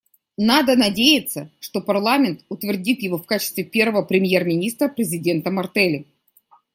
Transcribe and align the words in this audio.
Надо 0.39 0.75
надеяться, 0.75 1.51
что 1.59 1.79
парламент 1.79 2.43
утвердит 2.49 3.03
его 3.03 3.19
в 3.19 3.27
качестве 3.27 3.63
первого 3.63 4.01
премьер-министра 4.01 4.87
президента 4.87 5.51
Мартелли. 5.51 6.07